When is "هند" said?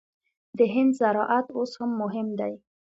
0.73-0.91